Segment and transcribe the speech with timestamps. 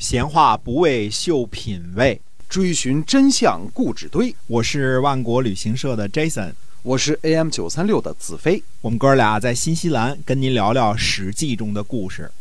[0.00, 2.18] 闲话不为秀品味，
[2.48, 4.34] 追寻真相故纸堆。
[4.46, 8.62] 我是万国旅行社的 Jason，我是 AM 九三六的子飞。
[8.80, 12.32] 我们哥俩在新西兰跟您聊聊《史记》中的故事。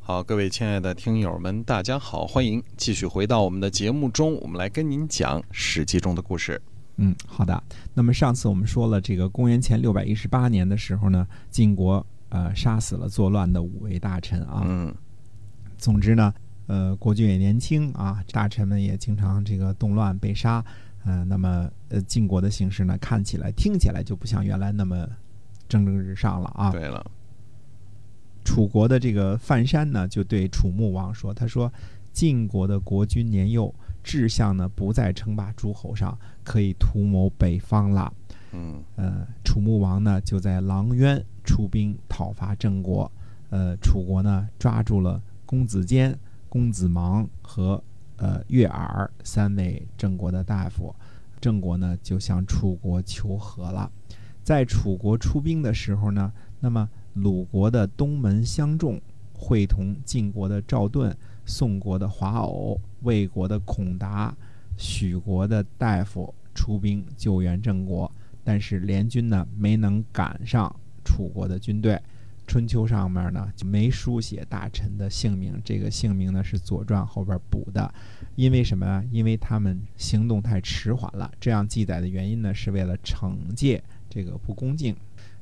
[0.00, 6.62] 好，各位亲爱的听友们，大家好，欢迎继续回到我们的节目中，我们来跟您讲《史记》中的故事。
[6.98, 7.60] 嗯，好的。
[7.94, 14.62] 那么上次我们说了，这个公元前六百一十八年的时候呢，晋国呃杀死了作乱的五位大臣啊。
[14.64, 14.94] 嗯，
[15.76, 16.32] 总之呢。
[16.66, 20.64] 呃，国君也年轻啊，大臣们也经常这个动乱被杀，
[21.04, 25.06] 嗯，那么呃，晋国的形势呢，看起来、听起来就不像原来那么
[25.68, 26.70] 蒸蒸日上了啊。
[26.70, 27.04] 对了，
[28.44, 31.70] 楚国的这个范山呢，就对楚穆王说：“他说，
[32.12, 38.12] 晋国的国君年幼，志向呢不在称霸诸侯上，可以图谋北方了。”
[38.56, 43.10] 嗯，呃，楚穆王呢就在狼渊出兵讨伐郑国，
[43.50, 46.16] 呃，楚国呢抓住了公子坚。
[46.54, 47.82] 公子芒和
[48.14, 50.94] 呃月耳三位郑国的大夫，
[51.40, 53.90] 郑国呢就向楚国求和了。
[54.44, 59.00] 在楚国出兵的时候呢，那么鲁国的东门相仲
[59.32, 61.12] 会同晋国的赵盾、
[61.44, 64.32] 宋国的华偶、魏国的孔达、
[64.76, 68.08] 许国的大夫出兵救援郑国，
[68.44, 70.72] 但是联军呢没能赶上
[71.04, 72.00] 楚国的军队。
[72.46, 77.92] 春秋上面呢就没书写大臣的姓名，这个姓名呢是《左传》后边补的，
[78.36, 79.02] 因为什么？
[79.10, 81.30] 因为他们行动太迟缓了。
[81.40, 84.94] 这样记载的原因呢，是为了惩戒这个不恭敬，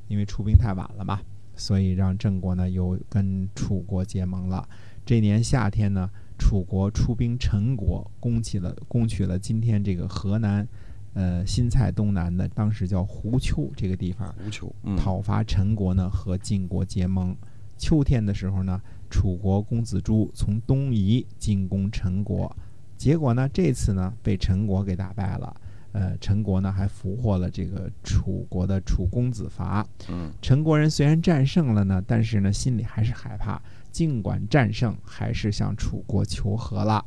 [0.08, 1.20] 因为出兵太晚了嘛，
[1.56, 4.68] 所以让郑国呢又跟楚国结盟了。
[5.04, 10.66] 这年夏天呢，楚国出兵陈国，攻起了攻取了今天这个河南。
[11.14, 17.36] 呃，新蔡东南的当时叫胡丘这个地方，胡丘讨伐陈国呢，和晋国结盟。
[17.76, 22.54] 秋天的时候呢，楚国公子朱从东夷进攻陈国，
[22.96, 25.54] 结果呢，这次呢被陈国给打败了。
[25.92, 29.86] 呃，陈国呢还俘获了这个楚国的楚公子伐。
[30.08, 33.60] 嗯，陈国人虽然战胜了呢，但是呢心里还是害怕，
[33.90, 37.04] 尽管战胜，还是向楚国求和了。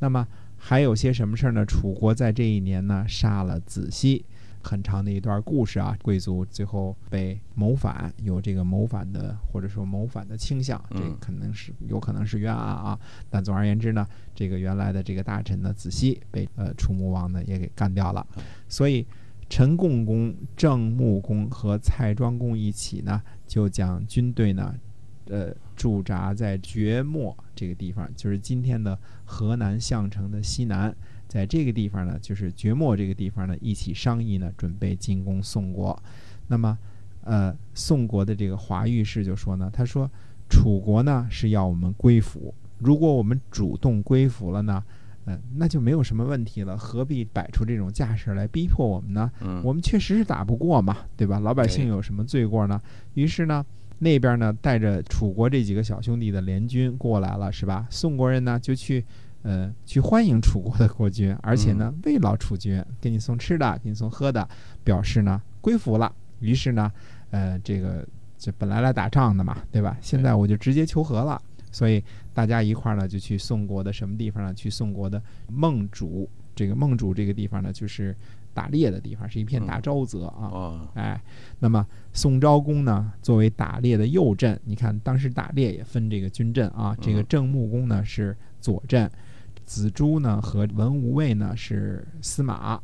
[0.00, 0.26] 那么。
[0.66, 1.62] 还有些什么事儿呢？
[1.66, 4.24] 楚国在这一年呢杀了子西，
[4.62, 5.94] 很长的一段故事啊。
[6.02, 12.98] 贵族最后被谋反，有这个谋反的或者说谋反的倾向，这可能是有可能是冤案啊。
[13.28, 18.26] 但总而言之呢，这个原来的这个大臣呢子西被呃楚穆王呢也给干掉了。
[18.66, 19.06] 所以
[19.50, 24.74] 陈共公、郑穆公和蔡庄公一起呢，就将军队呢。
[25.26, 30.94] 呃，驻扎在绝墨这个地方，就是今天的河南项城的西南，
[31.28, 36.00] 在这个地方呢，就是绝墨这个地方呢，一起商议呢，准备进攻宋国。
[36.48, 36.78] 那么，
[37.22, 40.08] 呃，宋国的这个华御士就说呢，他说，
[40.48, 44.82] 楚国呢是要我们归服，如果我们主动归服了呢，
[45.26, 49.30] 嗯，那就没有什么问题了，何必摆出这种架势来逼迫我们呢？
[49.40, 51.40] 嗯，我们确实是打不过嘛，对吧？
[51.40, 52.80] 老百姓有什么罪过呢？
[53.14, 53.64] 于是呢。
[54.04, 57.86] 那边呢，带着楚国这几个小兄弟的联军过来了，是吧？
[57.88, 59.02] 宋国人呢就去，
[59.42, 64.46] 呃，去欢迎楚国的国君，而且呢慰劳楚军，给你送吃的，给你送喝的，
[64.84, 66.14] 表示呢归服了。
[66.40, 66.92] 于是呢，
[67.30, 68.06] 呃，这个
[68.36, 69.96] 这本来来打仗的嘛，对吧？
[70.02, 71.40] 现在我就直接求和了。
[71.72, 72.04] 所以
[72.34, 74.52] 大家一块儿呢就去宋国的什么地方呢？
[74.52, 78.14] 去宋国的孟主，这个孟主这个地方呢就是。
[78.54, 81.20] 打猎的地方是一片大沼泽啊，哎，
[81.58, 89.10] 那么宋昭公呢，作为打猎的右阵，你看当时打猎也分这个军阵啊，这个郑穆公呢是左阵，
[89.64, 92.80] 子朱呢和文无畏呢是司马，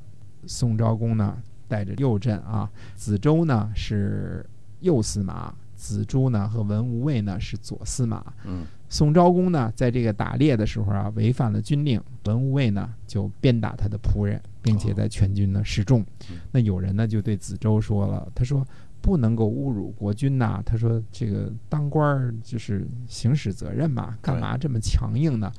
[0.47, 1.39] 宋昭公呢
[1.69, 4.45] 带着右阵啊，子周呢是
[4.81, 8.67] 右司马，子朱呢和文无畏呢是左司马，嗯。
[8.91, 16.05] 宋昭公呢，在这个打猎的时候啊，违反了军令，文无畏呢就鞭打他的仆人，并且在全军呢示众。
[16.51, 18.67] 那有人呢就对子周说了，他说
[19.01, 20.61] 不能够侮辱国君呐。
[20.67, 25.53] 他说这个当官儿就是行使责任嘛，干嘛这么强硬呢？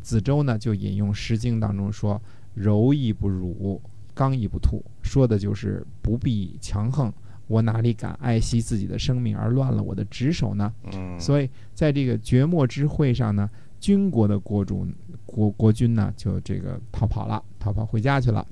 [0.00, 2.18] 子周呢就引用《诗经》当中说
[2.56, 3.78] ：“柔亦不辱，
[4.14, 7.12] 刚亦不吐”，说的就是不必强横。
[7.50, 10.72] 我哪里敢爱惜自己的生命而乱了我的职守呢？
[10.92, 13.50] 嗯，所以在这个绝末之会上呢，
[13.80, 14.86] 军国的国主
[15.26, 18.46] 国国君呢就这个逃跑了，逃跑回家去了。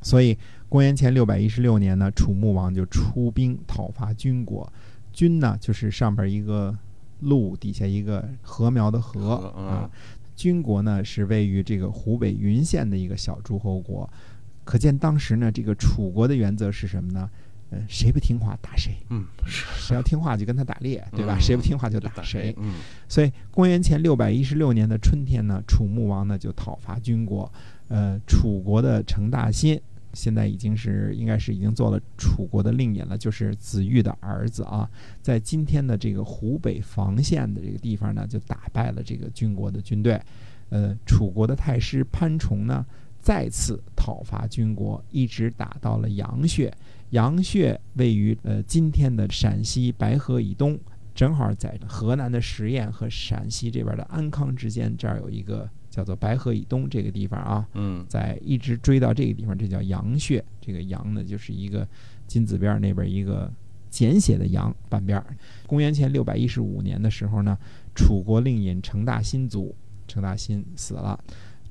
[0.00, 0.36] 所以
[0.68, 4.70] 公元前六百一十六年呢，楚穆王就出兵讨伐军国。
[5.12, 6.76] 军呢就是上边一个
[7.20, 9.88] 鹿底下一个禾苗的禾啊。
[10.34, 14.10] 军国呢是位于这个湖北云县的一个小诸侯国。
[14.64, 17.30] 可见当时呢，这个楚国的原则是什么呢？
[17.72, 21.38] 呃，谁不听话打谁，嗯，是谁要听话就跟他打猎，对吧？
[21.38, 22.54] 嗯谁不听话就就打谁。
[22.58, 22.74] 嗯
[23.08, 27.50] 所以公元前六百一十六年的春天呢，楚穆王呢就讨伐军国，
[27.88, 29.80] 呃，楚国的成大新
[30.12, 34.86] 现在已经是应该是已经做了楚国的令尹了，就是子玉的儿子啊，
[35.22, 40.20] 在今天的这个湖北房县的这个地方呢，就打败了这个军国的军队，
[40.68, 42.84] 呃，楚国的太师潘崇呢。
[43.22, 46.70] 再次讨伐军国，一直打到了阳穴。
[47.10, 50.78] 阳穴位于呃今天的陕西白河以东，
[51.14, 60.44] 正好在河南的十堰和陕西这边的安康之间，这儿有一个叫做白河以东这个地方啊，嗯在一直追到这个地方，这叫阳穴。
[60.60, 61.86] 这个阳呢，就是一个
[62.26, 63.52] 金字边儿那边一个
[63.90, 65.36] 简写的阳半边儿。
[65.66, 67.56] 公元前六百一十五年的时候呢，
[67.94, 69.74] 楚国令尹成大新卒，
[70.08, 71.22] 成大新死了。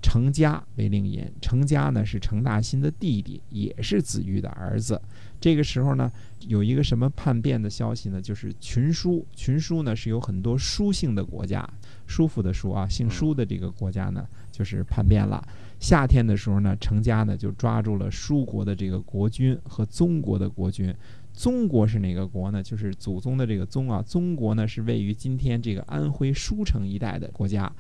[0.02, 5.02] 成家为令尹，程家呢是程大新的弟弟，也是子玉的儿子。
[5.40, 6.12] 这个时候呢，
[6.48, 8.22] 有一个什么叛变的消息呢？
[8.22, 11.68] 就是群书，群书呢是有很多书姓的国家，
[12.06, 15.44] 叔父的叔啊，姓舒的这个国家呢，就是叛变了。
[15.80, 20.94] 夏天的时候呢，程家呢就抓住了舒国的这个国君和宗国的国君。
[21.34, 22.62] 宗国是哪个国呢？
[22.62, 24.04] 就是祖宗的这个宗啊。
[24.06, 27.72] 宗国呢是位于今天这个安徽舒城一带的国家。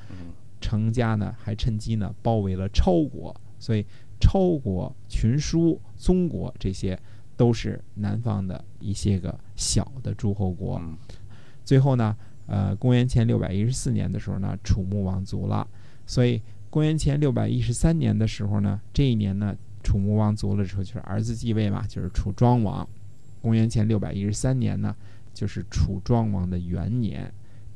[0.61, 3.85] 嗯成家呢还趁机呢包围了超国，所以
[4.19, 6.97] 超国、群书、宗国这些
[7.35, 10.79] 都是南方的一些个小的诸侯国。
[10.79, 10.97] 嗯
[11.63, 12.15] 最后呢，
[12.47, 15.67] 呃，公元前六百一十四年的时候呢，楚穆王卒了，
[16.05, 22.87] 所以公元前六百一十三年的时候呢，这一年呢，楚穆王卒了之后，就是儿子继位嘛，就是楚庄王。
[23.41, 24.95] 公元前六百一十三年呢，
[25.33, 27.31] 就是楚庄王的元年。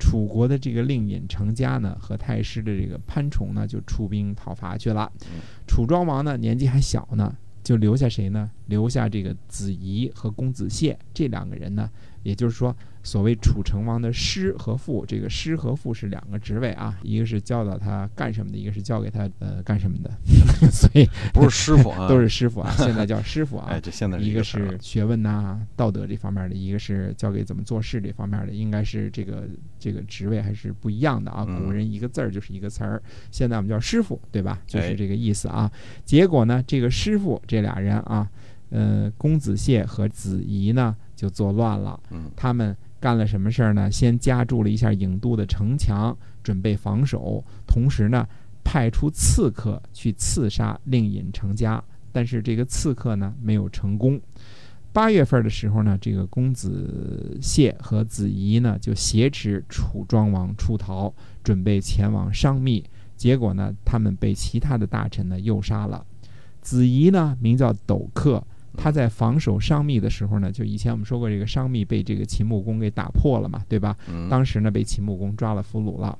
[0.06, 5.42] 楚国的这个令尹成家呢，和太师的这个潘崇呢，就出兵讨伐去了嗯。
[5.66, 8.52] 楚庄王呢，年纪还小呢，就留下谁呢？
[8.68, 11.90] 留下这个子仪和公子燮这两个人呢，
[12.26, 20.10] 也就是说，所谓楚成王的师和父，这个师和父是两个职位啊，一个是教导他干什么的，一个是教给他呃干什么的，
[20.72, 23.68] 所以不是师傅啊， 都是师傅啊，现在叫师傅啊。
[23.72, 29.48] 哎，这现在是一个是学问呐、道德这方面的，一个是教给怎么做事这方面的，应该是这个
[29.78, 31.46] 这个职位还是不一样的啊。
[31.48, 33.00] 嗯古人一个字儿就是一个词儿，
[33.30, 34.60] 现在我们叫师傅，对吧？
[34.66, 35.72] 就哎是这个意思啊。
[36.04, 38.28] 结果呢，这个师傅这俩人啊，
[38.72, 42.00] 呃，公子燮和子仪呢就作乱了。
[42.12, 43.92] 嗯他们干了什么事儿呢？
[43.92, 48.28] 先夹住了一下郢都的城墙，准备防守，同时呢，
[48.64, 54.20] 派出刺客去刺杀令尹成家，但是这个刺客呢没有成功。
[54.92, 61.14] 八月份的时候呢，这个公子燮和子仪呢就挟持楚庄王出逃，
[61.44, 62.84] 准备前往商密。
[63.18, 66.06] 结果呢，他们被其他的大臣呢诱杀了。
[66.62, 68.42] 子仪呢名叫斗克，
[68.76, 73.96] 他在防守商密的时候呢，就以前我们说过，这个商密被这个秦穆公给打破了嘛，对吧？
[74.08, 76.18] 嗯，当时呢被秦穆公抓了俘虏了。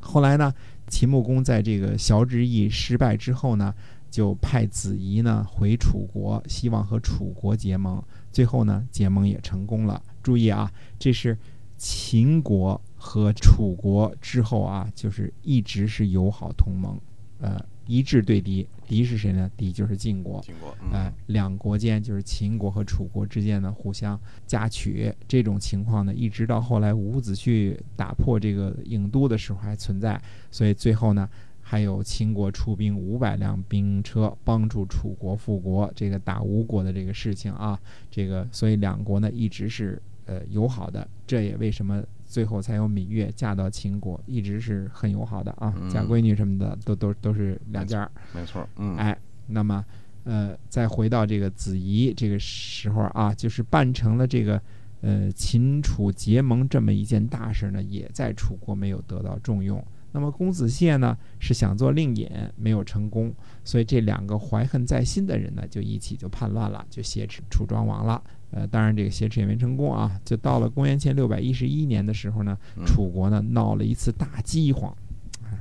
[0.00, 0.52] 后来呢，
[0.88, 3.72] 秦穆公在这个崤之役失败之后呢，
[4.10, 8.02] 就派子仪呢回楚国，希望和楚国结盟。
[8.32, 10.02] 最后呢，结盟也成功了。
[10.22, 11.38] 注意啊，这是
[11.76, 16.98] 秦国和楚国之后啊，就是一直是友好同盟，
[17.40, 18.66] 呃，一致对敌。
[18.86, 19.50] 敌是谁呢？
[19.56, 20.40] 敌就是晋国。
[20.42, 30.20] 晋国哎、嗯两国间就是秦国和楚国之间呢互相夹取这种情况呢，一直到后来伍子胥打破这个郢都的时候还存在，
[30.50, 31.26] 所以最后呢，
[31.62, 37.80] 还有秦国出兵五百辆兵车帮助楚国复国，这个打吴国的这个事情啊，
[38.10, 42.02] 这个所以两国呢一直是呃友好的，这也为什么
[42.32, 48.10] 最后才有芈月嫁到秦国，一直是很友好的啊，嗯嫁闺女什么的都都都是两家儿。
[48.34, 49.14] 没错，嗯，哎，
[49.46, 49.84] 那么
[50.24, 54.58] 呃，再回到这个子仪这个时候啊，就是办成了这个
[55.02, 59.84] 呃秦楚结盟这么一件大事呢，也在楚国没有得到重用。
[60.14, 63.30] 那么公子燮呢是想做令尹，没有成功，
[63.62, 68.22] 所以这两个怀恨在心的人呢，就一起就叛乱了，就挟持楚庄王了。
[68.52, 70.20] 呃，当然这个挟持也没成功啊。
[70.24, 74.94] 就到了公元前六百一十一年的时候呢，嗯楚国呢闹了一次大饥荒，
[75.44, 75.58] 哎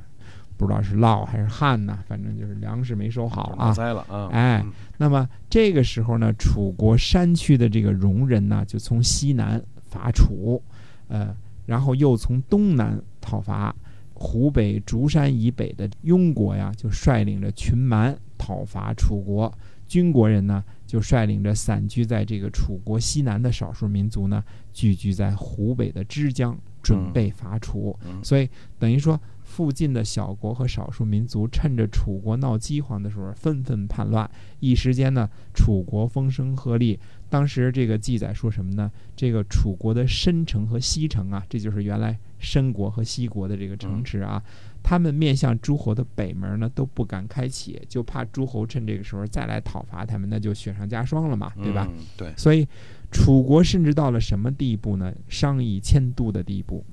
[0.57, 3.74] 不知道是涝还是旱呐，反正就是粮食没收好啊闹。
[3.74, 10.62] 灾了啊，哎嗯那么这个时候呢，楚国山区的这个戎人呢，就从西南伐楚，
[11.07, 13.75] 呃，然后又从东南讨伐。
[14.13, 19.51] 湖北竹山以北的庸国呀，就率领着群蛮讨伐楚国。
[19.88, 24.43] 军国人呢，就率领着散居在这个楚国西南的少数民族呢，
[24.74, 27.98] 聚居在湖北的枝江，准备伐楚。
[28.05, 34.29] 嗯所以等于说附近的小国和少数民族趁着楚国闹饥荒的时候纷纷叛乱，
[34.60, 37.00] 一时间呢，楚国风声鹤唳。
[37.29, 38.91] 当时这个记载说什么呢？
[39.15, 44.43] 这个楚国的申城和西城啊，这就是原来申国和西国的这个城池啊，
[44.83, 51.88] 他们面向诸侯的北门呢都不敢开启，就怕诸侯趁这个时候再来讨伐他们，那就雪上加霜了嘛，对吧？
[51.89, 52.67] 嗯对，所以
[53.12, 55.13] 楚国甚至到了什么地步呢？
[55.29, 56.83] 商议迁都的地步。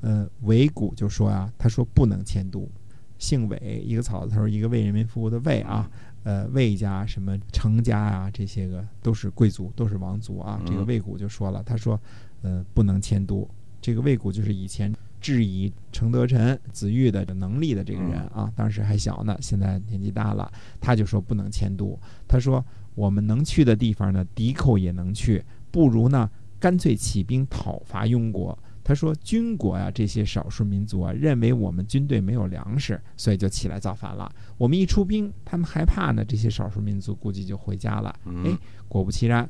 [0.00, 2.68] 呃，韦谷就说啊，他说不能迁都，
[3.18, 5.90] 姓韦，一个草字头，一个为人民服务的为啊。
[6.24, 10.60] 呃，魏家、什么成家啊，这些个都是贵族，都是王族啊。
[10.66, 11.98] 这个嗯魏谷就说了，他说，
[12.42, 13.48] 呃，不能迁都。
[13.80, 21.98] 这个魏谷就是以前质疑程德臣、子玉的能力的这个人啊，当时还小呢，现在年纪大了，他就说不能迁都。
[22.26, 28.58] 他说我们能去的地方呢，敌寇也能去，不如呢，干脆起兵讨伐庸国。
[28.84, 34.32] 他说：“军国呀、这些少数民族啊，认为我们军队没有粮食，所以就起来造反了。
[34.56, 38.18] 我们一出兵，他们害怕呢，这些少数民族估计就回家了。
[38.24, 38.58] 嗯哎，
[38.88, 39.46] 果不其然，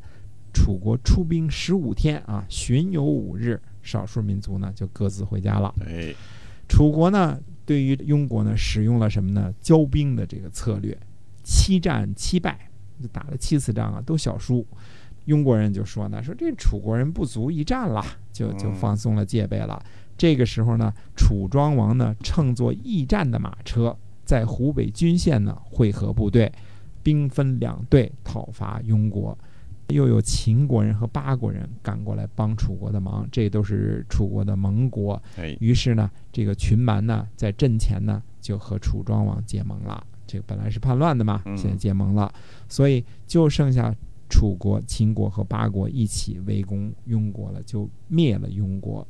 [0.58, 5.72] 楚国出兵十五天啊，巡游五日，少数民族呢就各自回家了。
[5.86, 6.12] 哎，
[6.68, 9.54] 楚国呢，对于庸国呢，使用了什么呢？
[9.62, 10.98] 骄兵的这个策略，
[11.44, 12.68] 七战七败，
[13.00, 14.66] 就打了七次仗啊，都小输。
[15.26, 19.80] 庸国人就说呢，说这楚国人不足一战了，就就嗯放松了戒备了。
[20.16, 26.52] 这个时候呢，楚庄王呢乘坐驿站的马车，在湖北均县呢会合部队，
[27.02, 29.38] 兵分两队讨伐庸国。
[29.88, 35.21] 又有秦国人和八国人赶过来帮楚国的忙，这都是楚国的盟国。
[35.37, 40.07] 哎，于是呢，这个群蛮呢，在阵前呢就和楚庄王结盟了。
[40.26, 42.30] 这个本来是叛乱的嘛，嗯现在结盟了，
[42.68, 43.95] 所以就剩下
[44.28, 49.07] 楚国、秦国和八国一起围攻庸国了，就灭了庸国。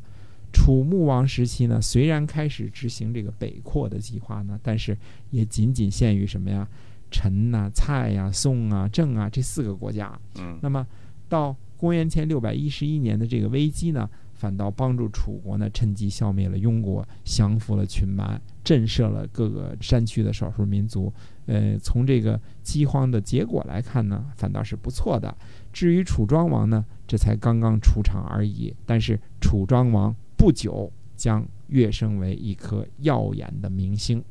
[0.52, 4.96] 楚穆王时期呢，虽然开始执行这个北扩的计划呢，但是
[5.30, 6.66] 也仅仅限于什么呀？
[7.10, 10.12] 陈呐、蔡呀、宋啊、郑啊这四个国家。
[10.38, 10.86] 嗯那么
[11.28, 21.12] 到公元前六百一十一年的这个危机呢，反倒帮助楚国呢趁机消灭了庸国，降服了群蛮，震慑了各个山区的少数民族。
[21.46, 25.34] 呃，从这个饥荒的结果来看呢，反倒是不错的。
[25.72, 28.74] 至于楚庄王呢，这才刚刚出场而已。
[28.84, 34.22] 但是楚庄王不久将跃升为一颗耀眼的明星。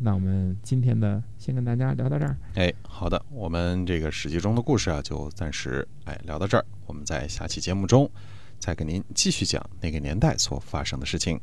[0.00, 2.36] 那我们今天的先跟大家聊到这儿。
[2.54, 6.64] 哎，好的，我们这个史记中的故事啊，就暂时哎聊到这儿。
[6.86, 8.08] 我们在下期节目中
[8.58, 11.40] 再给您继续讲那个年代所发生的事情。